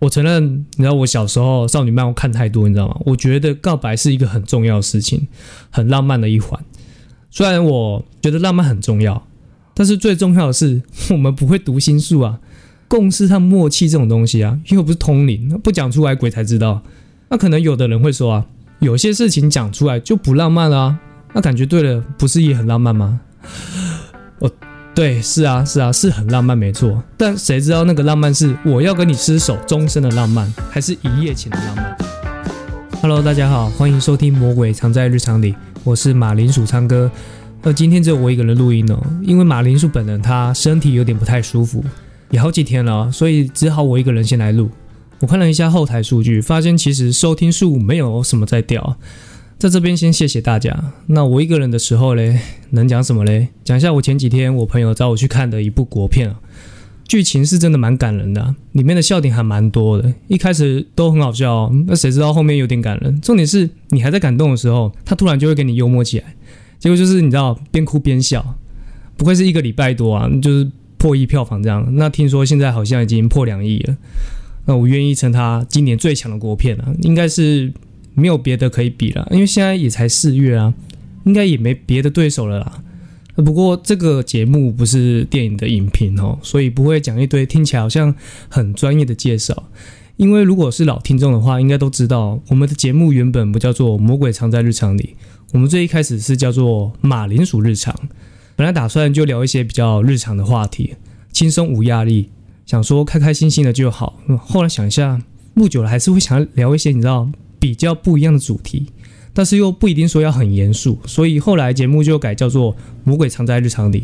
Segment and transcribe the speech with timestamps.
[0.00, 2.96] 我承认，你知道我小时候少女漫我看太多，你知道吗？
[3.04, 5.26] 我觉得告白是一个很重要的事情，
[5.70, 6.58] 很浪漫的一环。
[7.30, 9.26] 虽然我觉得浪漫很重要，
[9.74, 12.38] 但是最重要的是我们不会读心术啊，
[12.86, 16.82] 共识和默契这种东西啊，又不是通灵，不讲出来鬼才知道。
[17.28, 18.46] 那可能有的人会说啊，
[18.78, 21.00] 有些事情讲出来就不浪漫了啊，
[21.34, 23.20] 那感觉对了，不是也很浪漫吗？
[24.38, 24.67] 我。
[24.98, 27.00] 对，是啊，是啊，是很浪漫，没错。
[27.16, 31.96] 但谁知道那个浪漫是我要跟你厮守终身的浪漫，还是一夜情的浪漫
[33.00, 35.52] ？Hello，大家好，欢迎收听《魔鬼藏在日常里》，
[35.84, 37.08] 我是马铃薯昌哥。
[37.62, 41.84] 呃，今天只有我一个人录音哦，因为马铃薯本人他身体有点不太舒服，
[42.30, 44.68] 也好几天了，所以只好我一个人先来录。
[45.20, 48.96] 我看了一下后台数据，发现其实收听数没有什么在掉。
[49.58, 50.92] 在这边先谢谢大家。
[51.06, 52.38] 那我一个人的时候嘞，
[52.70, 53.48] 能讲什么嘞？
[53.64, 56.38] 讲一下我前几天我朋友找我去看的一部国片啊，
[57.04, 60.14] 剧情是真的蛮感人的，里面的笑点还蛮多的。
[60.28, 63.20] 一开始都很好笑，那谁知道后面有点感人。
[63.20, 66.36] 重点是你还在感动的时候，他突然就会给你幽默起来，
[66.78, 68.54] 结果就是你知道边哭边笑。
[69.16, 71.84] 不愧是一个礼拜多啊，就是破亿票房这样。
[71.96, 73.96] 那听说现在好像已经破两亿了。
[74.66, 77.72] 那我愿意称它今年最强的国片啊，应该是。
[78.18, 80.74] 没有别的可以比了，因为现在也才四月啊，
[81.24, 82.82] 应该也没别的对手了啦。
[83.36, 88.12] 不过这个节目不是电影的影评哦，所以不会讲一堆听起来好像
[88.48, 89.70] 很专业的介绍。
[90.16, 95.14] 因为如果是老听众的话，应该都知道我们的节目原本不叫做《魔鬼藏在日常里》，
[95.52, 97.94] 我们最一开始是叫做《马铃薯日常》。
[98.56, 100.96] 本来打算就聊一些比较日常的话题，
[101.30, 102.30] 轻松无压力，
[102.66, 104.18] 想说开开心心的就好。
[104.40, 105.22] 后来想一下，
[105.54, 107.30] 录久了还是会想要聊一些，你知道。
[107.58, 108.86] 比较不一样的主题，
[109.32, 114.00] 但是又不一定说要很严肃，所以后来节目就改叫做《魔鬼藏在日常里》。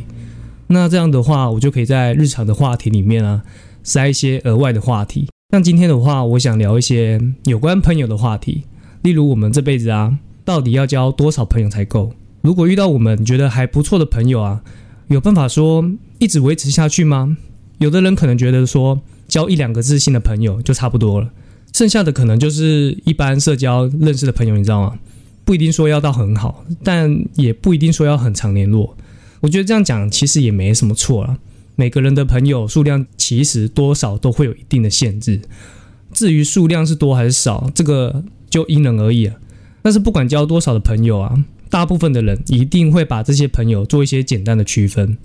[0.69, 3.45] 那这样的话，我就可以在日常的话题里面啊，
[3.83, 5.29] 塞一些额外的话题。
[5.53, 8.65] 像今天的话，我想聊一些有关朋友的话题，
[9.03, 12.13] 例如我们这辈子啊，到底要交多少朋友才够？
[12.41, 14.63] 如果遇到我们觉得还不错的朋友啊，
[15.09, 17.37] 有办法说一直维持下去吗？
[17.79, 21.31] 有的人可能觉得说，交一两个知心的朋友就差不多了。
[21.75, 24.97] 剩下的可能就是一般社交认识的朋友，你知道吗？
[25.45, 28.97] 不一定说要到很好，但也不一定说要很常联络。
[29.41, 31.37] 我觉得这样讲其实也没什么错啦。
[31.75, 35.43] 每个人的朋友数量其实多少都会有一定的限制。
[36.13, 39.35] 至于数量是多还是少，这个就因人而异了。
[39.83, 45.19] 但是不管交多少的朋友啊，大部分的人一定会把这些朋友做一些简单的区分。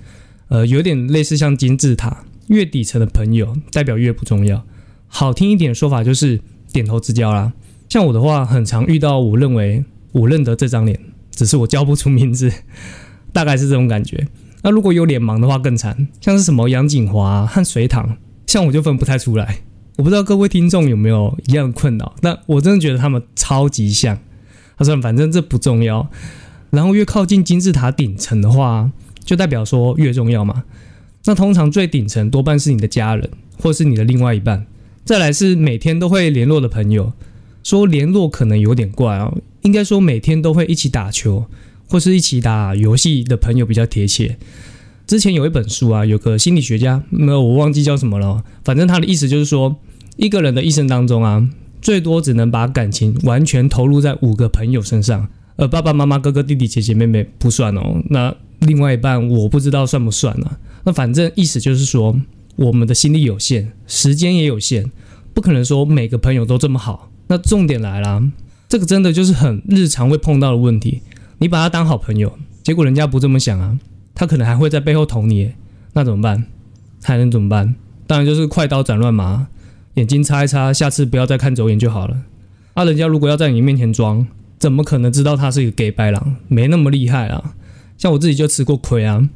[0.47, 4.65] 呃，有点类似像金字塔，越底层的朋友代表越不重要。
[5.09, 6.39] 好听一点的说法就是
[6.71, 7.51] 点头之交啦。
[7.89, 9.83] 像我的话，很常遇到我认为
[10.13, 10.99] 我认得这张脸，
[11.31, 12.51] 只是我叫不出名字，
[13.33, 14.27] 大概是这种感觉。
[14.61, 18.17] 那如果有脸盲的话更惨，像是什么杨景华和隋棠，
[18.47, 19.59] 像我就分不太出来。
[19.97, 24.17] 我不知道各位听众有没有一样的困扰，但我真的觉得他们超级像。
[24.77, 26.09] 他说反正这不重要。
[26.69, 28.91] 然后越靠近金字塔顶层的话，
[29.25, 30.63] 就代表说越重要嘛。
[31.25, 34.67] 那通常最顶层多半是你的家人，或是你的另外一半。
[35.09, 37.13] 再来是每天都会联络的朋友，
[37.63, 39.33] 说联络可能有点怪啊，
[39.63, 41.47] 应该说每天都会一起打球
[41.87, 44.37] 或是一起打游戏的朋友比较贴切。
[45.07, 49.77] 之前有一本书啊，有个心理学家，没有我忘记叫什么了，反正他的意思就是说，
[50.17, 51.49] 一个人的一生当中啊，
[51.81, 58.03] 最多只能把感情完全投入在五个朋友身上，而爸爸妈妈、哥哥、弟弟、姐姐、妹妹不算哦。
[58.11, 62.15] 那另外一半我不知道算不算呢、那反正意思就是说。
[62.59, 64.91] 我们的心力有限，时间也有限，
[65.33, 67.09] 不可能说每个朋友都这么好。
[67.27, 68.21] 那重点来了，
[68.67, 71.01] 这个真的就是很日常会碰到的问题。
[71.37, 73.79] 你把他当好朋友，结果人家不这么想啊，
[74.13, 75.53] 他可能还会在背后捅你，
[75.93, 76.47] 那怎么办？
[77.01, 77.75] 还能怎么办？
[78.05, 79.47] 当然就是快刀斩乱麻，
[79.93, 82.23] 眼睛擦一擦，下次不要再看走眼就好了。
[82.73, 84.27] 啊，人家如果要在你面前装，
[84.57, 86.35] 怎么可能知道他是一个 gay 白狼？
[86.49, 87.55] 没那么厉害啊。
[87.97, 89.29] 像我自己就吃过亏啊。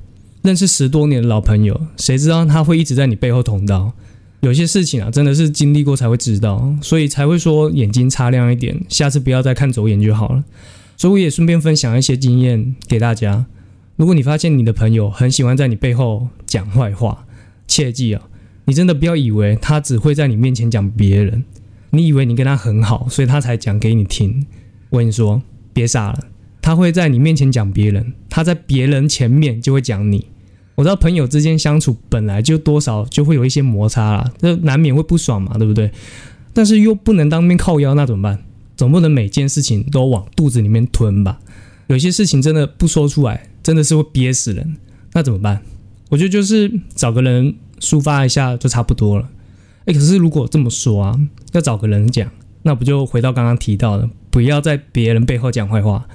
[0.44, 3.94] 认识十多年的老朋友，谁知道他会一直在你背后捅刀？
[4.42, 10.44] 有些事情啊，真的是经历过才会知道，所以才会说眼睛擦亮一点，下次不要再看走眼就好了。
[10.98, 13.46] 所以我也顺便分享一些经验给大家。
[13.96, 17.26] 如果你发现你的朋友很喜欢在你背后讲坏话，
[17.66, 18.24] 切记啊，
[18.66, 21.46] 你真的不要以为他只会在你面前讲别人，
[21.92, 24.46] 你以为你跟他很好，所以他才讲给你听。
[24.90, 25.42] 我跟你说，
[25.72, 26.20] 别傻了，
[26.62, 30.28] 他会在你面前讲别人，他在别人前面就会讲你。
[30.76, 35.92] 我知道朋友之间相处本来就多少就会有一些摩擦啦，这难免会不爽嘛，对不对？
[36.54, 38.44] 但是又不能当面靠腰，那怎么办？
[38.76, 41.40] 总不能每件事情都往肚子里面吞吧？
[41.88, 44.78] 有些事情真的不说出来，真的是会憋死人。
[45.14, 45.62] 那怎么办？
[46.10, 49.30] 我觉得就是找个人抒发一下就差不多了。
[49.86, 51.20] 哎，可是如果这么说啊，
[51.52, 52.30] 要找个人讲，
[52.64, 56.08] 那不就回到刚刚提到的，不要在别人背后讲坏话。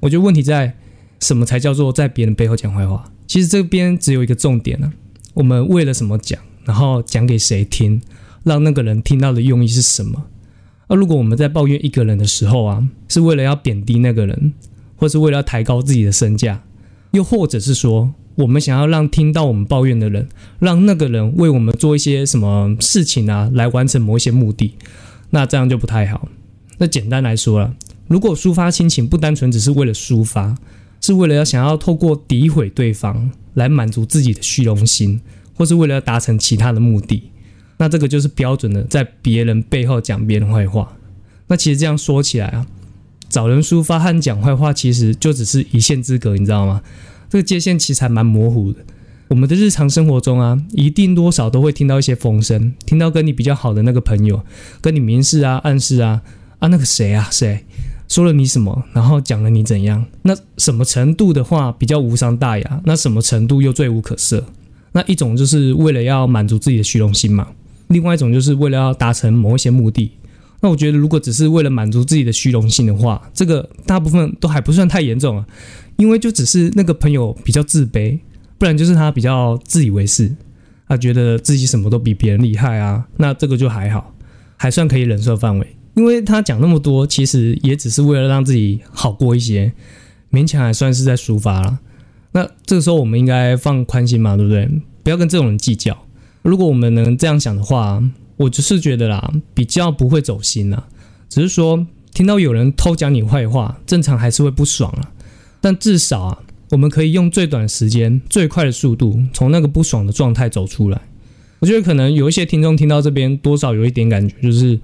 [0.00, 0.74] 我觉得问题在
[1.20, 3.10] 什么才叫做在别人背后讲坏话？
[3.30, 4.92] 其实这边只有一个重点呢、
[5.34, 8.02] 我们为了什么讲，然后讲给谁听，
[8.42, 10.24] 让那个人听到的用意是什么？
[10.88, 14.52] 而如果我们在抱怨一个人的时候啊，是为了要贬低那个人，
[14.96, 16.64] 或是为了要抬高自己的身价，
[17.12, 20.28] 又或者是说，我们想要让听到我们抱怨的人，
[20.58, 24.74] 让那个人为我们做一些什么事情啊，来完成某一些目的，
[25.30, 26.26] 那这样就不太好。
[26.78, 27.76] 那简单来说了，
[28.08, 30.56] 如果抒发心情不单纯只是为了抒发，
[31.00, 35.20] 是为了要想要透过诋毁对方来满足自己的虚荣心，
[35.54, 37.30] 或是为了要达成其他的目的，
[37.78, 40.96] 那这个就是标准的在别人背后讲别人坏话。
[41.48, 42.66] 那其实这样说起来啊，
[43.28, 46.82] 找人抒发和讲坏话其实就只是一线之隔，你知道吗？
[47.28, 48.80] 这个界限其实还蛮模糊的。
[49.28, 54.44] 我们的日常生活中啊，一定多少都会听到一些风声，听到跟你比较好的那个朋友
[54.80, 56.22] 跟你明示啊、暗示啊，
[56.58, 57.64] 啊那个谁啊谁
[58.10, 60.04] 说了你什么，然后讲了你怎样。
[60.22, 62.80] 那什么程度的话比较无伤大雅？
[62.84, 64.42] 那什么程度又罪无可赦？
[64.90, 67.46] 那一种就是为了要满足自己的虚荣心嘛，
[67.86, 70.10] 另外一种就是为了要达成某一些目的。
[70.60, 75.46] 那我觉得如果只是为了满足自己的虚荣心的话，这个大部分都还不算太严重啊。
[75.96, 78.18] 因为就只是那个朋友比较自卑，
[78.58, 80.34] 不然就是他比较自以为是，
[80.88, 84.12] 他觉得自己什么都比别人厉害啊，那这个就还好，
[84.56, 85.76] 还算可以忍受范围。
[86.00, 89.70] 因为他讲那么多，其实也只是为了让自己好过一些，
[90.32, 91.78] 勉强还算是在抒发了。
[92.32, 94.66] 那这个时候我们应该放宽心嘛，对不对？
[95.02, 96.06] 不要跟这种人计较。
[96.40, 98.02] 如果我们能这样想的话，
[98.38, 100.88] 我就是觉得啦，比较不会走心啦。
[101.28, 105.12] 只是说听到有人偷讲你坏话，正常还是会不爽啊。
[105.60, 106.38] 但至少啊，
[106.70, 110.98] 我们可以用最短时间、最快的速度，从那个不爽的状态走出来。
[111.58, 114.80] 我觉得可能有一些听众听到这边，多少有一点感觉，就是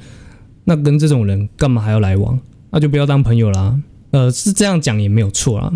[0.67, 2.39] 那跟这种人干嘛还要来往？
[2.71, 3.81] 那就不要当朋友啦。
[4.11, 5.73] 呃，是这样讲也没有错啦。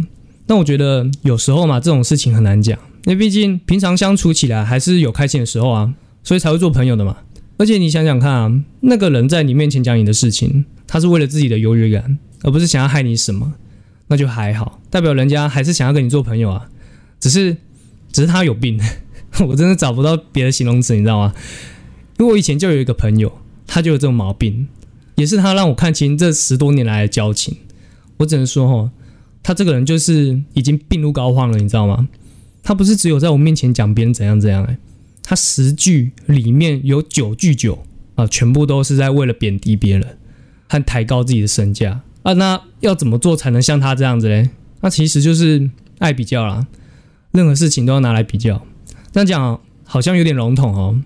[0.47, 7.17] 但我觉得有时候嘛，这种事情很难讲，因为毕竟平常相处起来还是有开心的时候啊，所以才会做朋友的嘛。
[7.57, 13.55] 而且你想想看啊，那个人在你面前讲你的事情，他是为了自己的优越感，而不是想要害你什么。
[14.09, 16.69] 那就还好，代表人家还是想要跟你做朋友啊，
[17.21, 17.57] 只是，
[18.11, 18.81] 只是他有病，
[19.47, 21.33] 我真的找不到别的形容词，你知道吗？
[22.19, 23.33] 因为我以前就有一个朋友，
[23.69, 24.67] 他就有这种毛病，
[25.21, 27.59] 也是他让我看清这十多年来的交情。
[28.17, 28.91] 我只能说，哈，
[29.43, 32.09] 他这个人就是已经病入膏肓了，你知道吗？
[32.63, 34.79] 他不是只有在我面前讲别人怎样怎样，哎，
[35.23, 37.85] 他十句里面有九句九
[38.15, 40.17] 啊，全部都是在为了贬低别人
[40.69, 42.01] 和抬高自己的身价。
[42.23, 44.49] 啊，那要怎么做才能像他这样子嘞？
[44.81, 46.67] 那其实就是爱比较啦，
[47.33, 48.63] 任何事情都要拿来比较。
[49.13, 51.03] 这样讲好像有点笼统哦。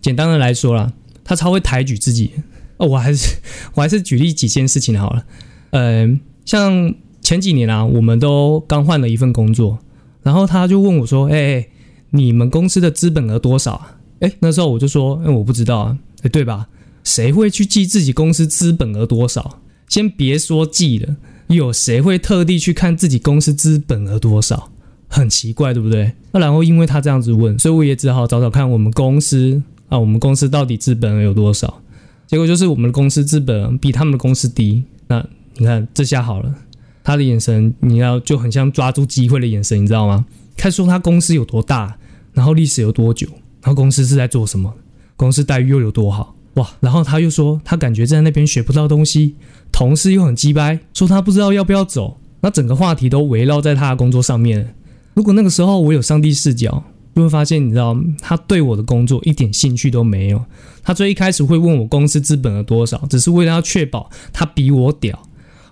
[0.00, 0.92] 简单的来说啦，
[1.24, 2.32] 他超会抬举自己。
[2.78, 3.36] 哦，我还是
[3.74, 5.24] 我还是举例几件事情好了。
[5.70, 9.78] 呃，像前几年啊，我们都刚换了一份工作，
[10.22, 11.68] 然后他就问我说：“哎哎，
[12.10, 16.68] 你们公司的资本额多少啊？”哎，那时候我就说：“哎，我不知道啊。”哎，对吧？
[17.04, 19.60] 谁会去记自己公司资本额多少？
[19.88, 21.16] 先别说记了，
[21.48, 24.70] 有谁会特地去看自己公司资本额多少？
[25.08, 26.12] 很奇怪，对不对？
[26.32, 31.80] 那然后因为他这样子问，所以我也只好找找看我们公司啊，我们公司到底资本额有多少？
[32.28, 34.84] 结果就是我们的公司资本比他们的公司低。
[35.08, 36.54] 那你看这下好了，
[37.02, 40.26] 他的眼神你要就很像抓住机会的眼神，你知道吗？
[40.56, 41.96] 看说他公司有多大，
[42.34, 43.26] 然后历史有多久，
[43.62, 44.72] 然后公司是在做什么，
[45.16, 46.36] 公司待遇又有多好。
[46.54, 46.68] 哇！
[46.80, 49.36] 然后他又说，他感觉在那边学不到东西，
[49.72, 52.18] 同事又很鸡掰，说他不知道要不要走。
[52.40, 54.74] 那整个话题都围绕在他的工作上面。
[55.14, 60.44] 如果那个时候我有上帝视角，就会发现，你知道，他对我的工作一点兴趣都没有。
[60.82, 65.18] 他最一开始会问我公司资本额多少，只是为了要确保他比我屌。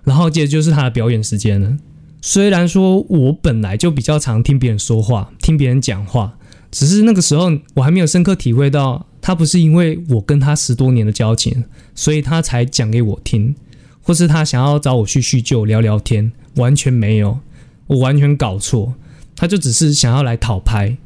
[0.05, 1.77] 然后接着就是他的表演时间了。
[2.21, 6.37] 虽然说我本来就比较常听别人说话，听别人讲话，
[6.71, 9.07] 只是那个时候我还没有深刻体会到。
[9.23, 11.65] 他不是因为我跟他十多年的交情，
[11.97, 13.57] 所以他才讲给我听，
[14.01, 17.41] 或是他想要找我去叙旧聊聊天，完全没有，
[17.89, 18.95] 我完全搞错，
[19.35, 20.97] 他就只是想要来讨拍，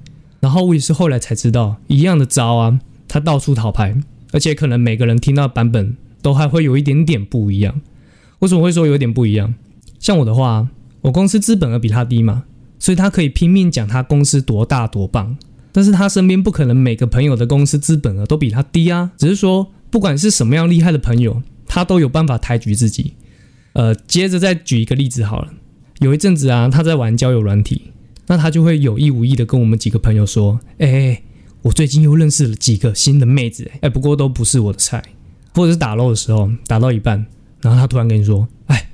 [0.41, 3.97] 然后我也是后来才知道，一样的招啊，他到处讨牌，
[4.33, 7.81] 而且可能每个人听到的版本都还会有一点点不一样。
[8.41, 9.55] 为什么会说有点不一样？
[9.99, 10.69] 像我的话，
[11.03, 12.45] 我公司资本额比他低嘛，
[12.79, 15.37] 所以他可以拼命讲他公司多大多棒。
[15.73, 23.15] 但是他身边不可能每个朋友的公司资本额都比他低啊，只是说不管是什么样厉害的朋友，他都有办法抬举自己。
[23.75, 25.53] 呃，接着再举一个例子好了，
[26.01, 27.93] 有一阵子啊，他在玩交友软体，
[28.31, 31.21] 那他就会有意无意的跟我们几个朋友说：“哎，
[31.63, 35.03] 我最近又认识了几个新的妹子，哎，不过都不是我的菜。
[35.53, 37.27] 或者是打漏的时候，打到一半，
[37.61, 38.89] 然后他突然跟你说：“哎，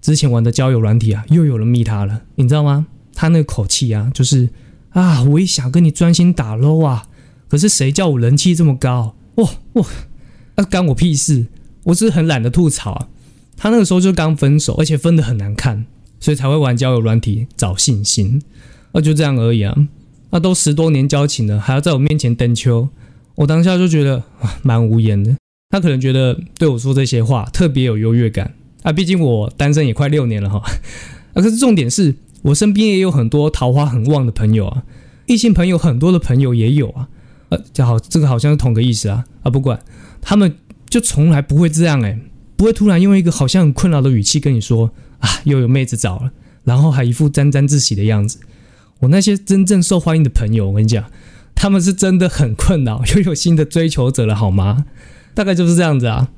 [0.00, 4.48] 之前玩的交友软体啊，又有人密他了，你知道吗？”他那个口气啊，就是
[4.88, 7.06] 啊，我也想跟你专心打漏啊，
[7.48, 9.14] 可是谁叫我人气这么高？
[9.36, 9.86] 哇哇，
[10.56, 11.46] 那、啊、干我屁事！
[11.84, 13.08] 我只是很懒得吐槽啊。
[13.56, 15.86] 他那个时候就刚分手，而且分得很难看，
[16.18, 18.42] 所以才会玩交友软体找信心。
[18.92, 19.76] 那就这样而已啊。
[20.30, 22.88] 那都十多年交情了，还要在我面前登秋，
[23.34, 24.22] 我当下就觉得，
[24.62, 25.34] 蛮无言的。
[25.70, 30.58] 他可能觉得对我说这些话特别有优越感啊，毕竟我单身也快六年了哈。
[31.32, 34.82] 啊，可是重点是我身边也有很多桃花很旺的朋友啊，
[35.26, 37.08] 异性朋友很多的朋友也有啊。
[37.50, 39.24] 呃，就好，这个好像是同个意思啊。
[39.42, 39.80] 啊，不管
[40.20, 40.56] 他们
[40.88, 42.18] 就从来不会这样诶，
[42.56, 46.30] 不会突然用一个好像很困扰的语气跟你说啊，又有妹子找了，
[46.64, 48.38] 然后还一副沾沾自喜的样子。
[49.00, 51.04] 我那些真正受欢迎的朋友，我跟你讲，
[51.54, 54.84] 他们是真的很困扰， 又有新的追求者了，好吗？
[55.34, 56.28] 大概就是这样子啊，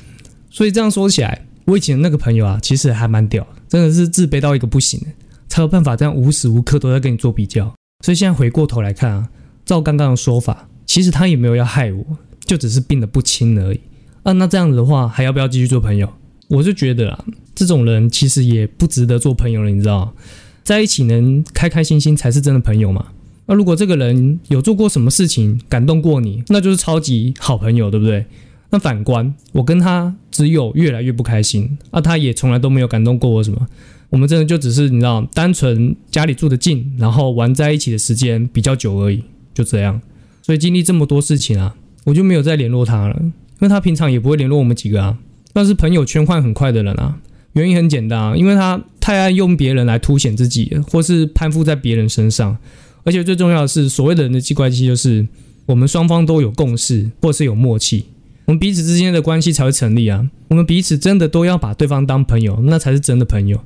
[0.50, 5.00] 所以这样说起来，我以前那个朋友啊，其实还蛮屌，真的是自卑到一个不行，
[5.48, 7.72] 才有办法这样无时无刻都在跟你做比较。
[8.04, 9.28] 所以现在回过头来看啊，
[9.64, 12.04] 照刚刚的说法，其实他也没有要害我，
[12.44, 13.80] 就只是病得不轻而已。
[14.22, 16.08] 啊，那这样子的话，还要不要继续做朋友？
[16.48, 20.14] 我就觉得啊，这种人其实也不值得做朋友了，你知道，
[20.62, 23.06] 在一起能开开心心才是真的朋友嘛。
[23.46, 28.24] 那如果这个人有做过什么事情感动过你，那就是超级好朋友，对不对？
[28.70, 33.66] 那反观我跟他只有越来越不开心，啊，他也从来都没有感动过我什么，
[34.08, 40.00] 我们真的就只是你知道，单纯家里住得近，然后玩在一起的时间比较久而已，就这样。
[40.40, 45.18] 所以经历这么多事情啊，我就没有再联络他了，因为他平常也不会联络我们几个啊，
[45.52, 47.18] 但是朋友圈换很快的人啊，
[47.54, 52.56] 原因很简单啊，因为他太爱用别人来凸显自己，或是攀附在别人身上，
[53.04, 55.26] 而且最重要的是，所谓的人际关系就是
[55.66, 58.06] 我们双方都有共识，或是有默契。
[58.46, 60.28] 我们彼此之间的关系才会成立啊！
[60.48, 63.58] 我们彼此真的都要把对方当朋友，那才是真的朋友。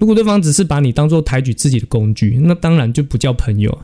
[0.00, 3.78] 如果对方只是把你当做抬举自己的工具，那当然就不叫朋友。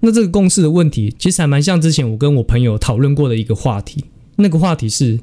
[0.00, 4.04] 那这个共识的问题，其实还蛮像之前我跟我朋友讨论过的一个话题。
[4.36, 5.18] 那个话题是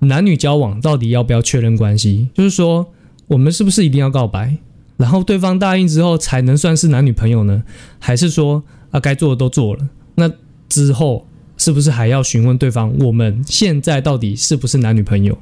[0.00, 2.28] 男女交往到底要不要确认关系？
[2.34, 2.92] 就是说，
[3.28, 4.56] 我们是不是一定要告白，
[4.96, 7.62] 然后对方答应之后才能算是男女朋友呢？
[7.98, 10.30] 还是说啊，该做的都做了，那
[10.68, 11.24] 之后？
[11.60, 15.36] 是不是还要询问对方，我们现在到底是不是男女朋友？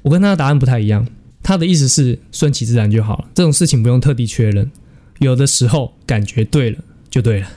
[0.00, 1.06] 我跟他的答案不太一样。
[1.42, 4.70] 他的意思是顺其自然就好了，这种事情不用特地确认。
[5.18, 6.78] 有的时候感觉对了
[7.10, 7.48] 就对了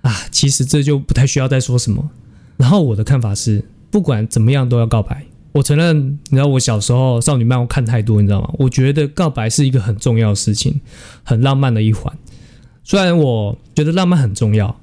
[0.00, 2.08] 啊，其实这就不太需要再说什么。
[2.56, 5.26] 然后我的看法是，不管怎么样都要告白。
[5.52, 8.50] 我承认，你知道我小时候少女漫我看太多，你知道吗？
[8.58, 10.80] 我觉得告白是一个很重要的事情，
[11.22, 12.16] 很浪漫的一环。
[12.84, 14.76] 虽然我觉得浪漫很重要。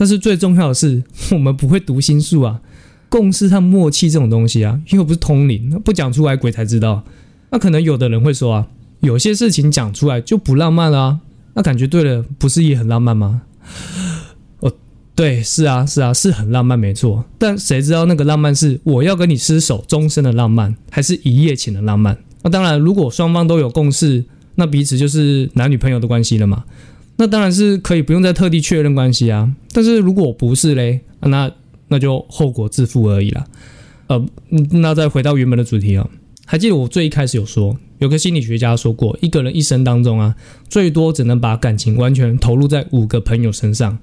[0.00, 1.02] 但是最重要的是，
[1.34, 2.60] 我们不会读心术啊，
[3.08, 7.02] 共识和默契这种东西啊，又不是通灵，不讲出来鬼才知道。
[7.50, 8.68] 那可能有的人会说啊，
[9.00, 11.20] 有些事情讲出来就不浪漫了啊，
[11.54, 13.42] 那感觉对了，不是也很浪漫吗？
[15.18, 17.24] 对，是啊，是啊，是很浪漫，没错。
[17.38, 22.16] 但谁知道那个浪漫是我要跟你厮守终身的浪漫，还是一夜情的浪漫？
[22.44, 26.62] 那当然，如果双方都有共识，那彼此就是男女朋友的关系了嘛。
[27.16, 31.50] 那当然是可以不用再特地确认关系啊，但是如果不是嘞，那
[31.88, 33.44] 那就后果自负而已啦。
[34.06, 34.24] 呃，
[34.70, 36.08] 那再回到原本的主题啊，
[36.46, 40.36] 还记得我最一开始有说，有个心理学家说过，一个人一生当中啊，
[40.68, 43.98] 最多只能把感情完全投入在五个朋友身上。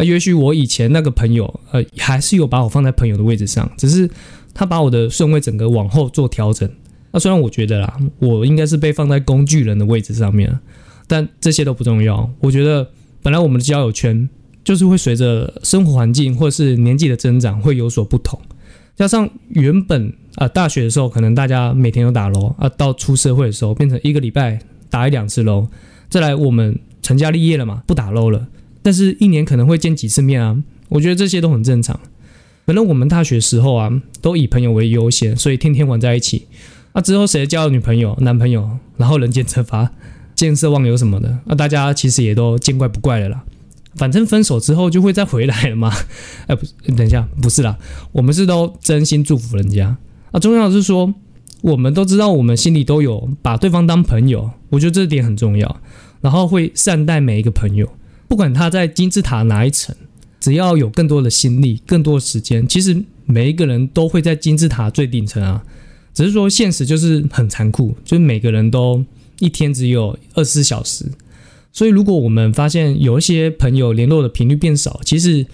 [0.00, 4.08] 那也许我以前那个朋友，呃，还是有把我放在朋友的位置上，只是
[4.54, 6.66] 他把我的顺位整个往后做调整。
[7.12, 10.58] 那虽然我觉得啦，我应该是被放在工具人的位置上面。
[11.06, 12.32] 但这些都不重要。
[12.40, 12.88] 我觉得，
[13.20, 14.26] 本来我们的交友圈
[14.64, 18.40] 就是会随着生活环境或是年纪的增长会有所不同。
[18.96, 25.66] 加上原本啊、大学的时候可能大家每天都打楼啊，到出社会的时候变成一个礼拜打一两次楼。
[26.08, 28.46] 再来我们成家立业了嘛，不打楼了，
[28.82, 30.62] 但是一年可能会见几次面啊。
[30.88, 31.98] 我觉得这些都很正常。
[32.66, 36.46] 可能我们大学时候啊，都以朋友为优先，所以天天玩在一起。
[36.92, 39.90] 啊，之后谁交了女朋友、男朋友，然后人间蒸发。
[40.34, 43.44] 见色忘友什么的，那大家其实也都见怪不怪了啦。
[43.96, 45.92] 反正分手之后就会再回来了嘛。
[46.48, 46.64] 哎，不，
[46.96, 47.76] 等一下，不是啦，
[48.12, 49.98] 我们是都真心祝福人家。
[50.30, 51.12] 啊，重要的是说，
[51.60, 55.80] 我们都知道，我们心里都有把对方当朋友，我觉得这点很重要。
[56.22, 57.86] 然后会善待每一个朋友，
[58.30, 59.92] 不管他在金字塔哪一层，
[60.38, 65.64] 只要有更多的心力、更多的时间，其实每一个人都会在金字塔最顶层啊。
[66.14, 69.04] 只是说现实就是很残酷，就是每个人都。
[69.40, 71.06] 一天只有二十四小时，
[71.72, 75.46] 所以如果我们发现有一些朋友联络的频率变少，其实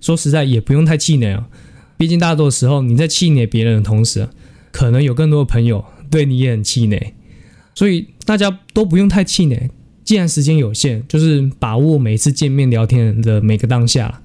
[0.00, 1.48] 说实在也不用太气馁啊，
[1.96, 4.28] 毕竟大多时候你在气馁别人的同时，
[4.70, 7.14] 可能有更多的朋友对你也很气馁，
[7.74, 9.68] 所以大家都不用太气馁。
[10.04, 14.22] 既然时间有限，就是把握每次见面聊天的每个当下。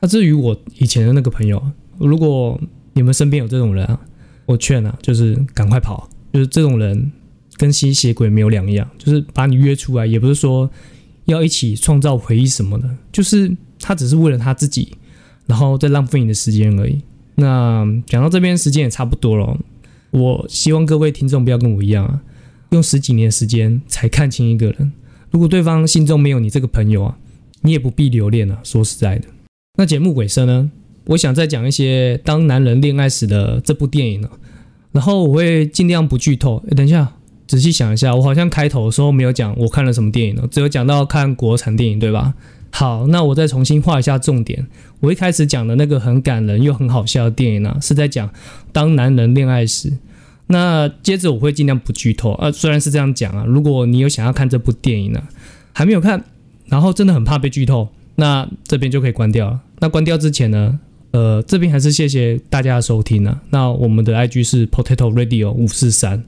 [0.00, 1.62] 那至于我以前的那个朋友，
[1.98, 2.60] 如果
[2.92, 3.98] 你们身边有这种人啊，
[4.46, 6.08] 我劝啊，就是赶快跑。
[6.32, 7.12] 就是这种人
[7.56, 10.70] 跟吸血鬼没有两样，就是把你约出来，也不是说
[11.26, 14.96] 要一起创造回忆什么的，就是他只是为了他自己，
[15.46, 17.00] 然后再浪费你的时间而已。
[17.34, 19.58] 那讲到这边，时间也差不多了。
[20.10, 22.20] 我希望各位听众不要跟我一样啊，
[22.70, 24.92] 用十几年时间才看清一个人。
[25.32, 27.16] 如果对方心中没有你这个朋友啊，
[27.62, 28.60] 你也不必留恋了。
[28.62, 29.26] 说实在的。
[29.78, 30.70] 那节目尾声呢，
[31.06, 34.28] 我想再讲一些《当男人恋爱时》的这部电影呢，
[34.92, 36.62] 然后我会尽量不剧透。
[36.68, 37.14] 诶，等一下，
[37.46, 42.34] 仔细想一下，我好像开头的时候没有讲我看了什么电影呢，只有讲到看国产电影，对吧？
[42.70, 44.66] 好，那我再重新画一下重点。
[45.00, 48.28] 我一开始讲的那个很感人又很好笑的电影呢，是在讲
[48.70, 49.90] 《当男人恋爱时》。
[50.48, 55.22] 那接着我会尽量不剧透啊，虽然是这样讲啊，如果你有想要看这部电影呢，
[55.72, 56.22] 还没有看，
[56.66, 57.88] 然后真的很怕被剧透。
[58.14, 59.60] 那这边就可以关掉了。
[59.78, 60.78] 那关掉之前呢，
[61.12, 63.40] 呃，这边还是谢谢大家的收听呢。
[63.48, 66.22] 那我们的 IG 是 Potato Radio 五四三。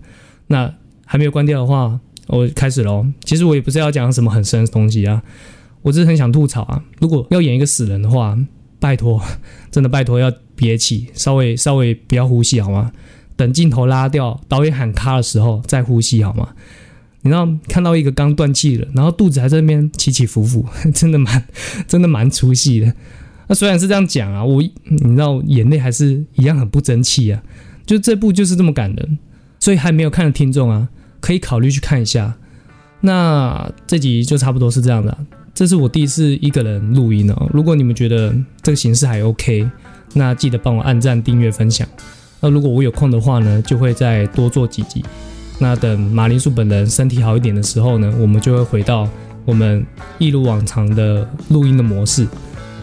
[0.47, 0.73] 那
[1.04, 3.06] 还没有关掉的话，我开始喽。
[3.23, 5.23] 其实我也不是要讲什么很深的东西啊，
[5.83, 6.83] 我只是很想吐槽啊。
[7.00, 8.35] 如果要演一个死人的话，
[8.80, 9.23] 拜托，
[9.71, 12.90] 真的拜托要憋气，稍微稍微不要呼吸好吗？
[13.36, 16.48] 等镜头拉掉，导演喊卡的时候再呼吸好吗？
[17.22, 21.44] 你知道看到一个刚断气了，然后肚子还在那边起起伏伏， 真的蛮
[21.88, 22.92] 真的蛮出戏的。
[23.46, 27.42] 那虽然是这样讲啊，我你知道眼泪还是一样很不争气啊。
[27.86, 29.18] 就这部就是这么感人，
[29.58, 30.88] 所以还没有看的听众啊，
[31.20, 32.34] 可以考虑去看一下。
[33.00, 35.16] 那这集就差不多是这样的。
[35.54, 37.50] 这是我第一次一个人录音哦。
[37.52, 39.70] 如果你们觉得这个形式还 OK，
[40.14, 41.86] 那记得帮我按赞、订阅、分享。
[42.44, 45.02] 那如果我有空的话呢，就会再多做几集。
[45.58, 49.09] 那等马铃薯本人身体好一点的时候呢，我们就会回到
[49.46, 49.83] 我们
[50.18, 52.26] 一如往常的录音的模式。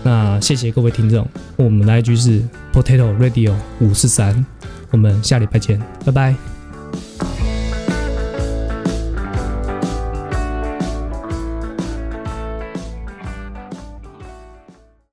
[0.01, 2.41] 那谢谢各位听众，我们的 IG 是
[2.73, 4.43] Potato Radio 五四三，
[4.89, 7.30] 我们下礼拜见，拜拜。